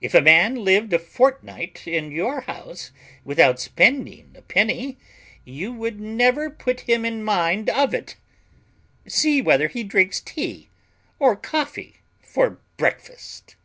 If 0.00 0.14
a 0.14 0.22
man 0.22 0.62
lived 0.62 0.92
a 0.92 1.00
fortnight 1.00 1.84
in 1.84 2.12
your 2.12 2.42
house 2.42 2.92
without 3.24 3.58
spending 3.58 4.32
a 4.36 4.42
penny, 4.42 4.98
you 5.44 5.72
would 5.72 5.98
never 5.98 6.48
put 6.48 6.82
him 6.82 7.04
in 7.04 7.24
mind 7.24 7.68
of 7.68 7.92
it. 7.92 8.14
See 9.08 9.42
whether 9.42 9.66
he 9.66 9.82
drinks 9.82 10.20
tea 10.20 10.68
or 11.18 11.34
coffee 11.34 11.96
for 12.20 12.60
breakfast." 12.76 13.56